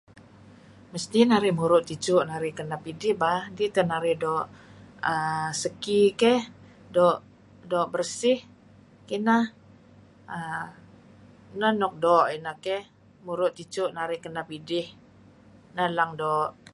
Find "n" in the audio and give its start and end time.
1.27-1.31